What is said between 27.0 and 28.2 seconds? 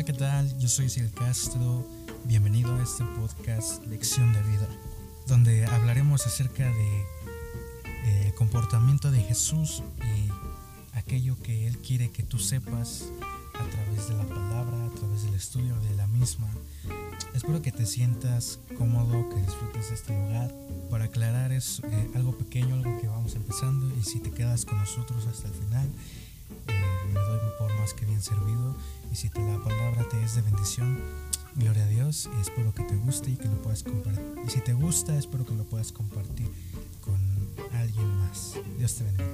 me doy por más que